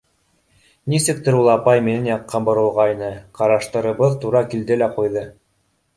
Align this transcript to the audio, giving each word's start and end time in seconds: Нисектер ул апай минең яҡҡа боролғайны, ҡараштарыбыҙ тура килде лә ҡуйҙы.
Нисектер 0.93 1.35
ул 1.41 1.49
апай 1.55 1.83
минең 1.89 2.09
яҡҡа 2.11 2.41
боролғайны, 2.49 3.11
ҡараштарыбыҙ 3.41 4.19
тура 4.25 4.43
килде 4.55 4.79
лә 4.85 4.93
ҡуйҙы. 4.97 5.29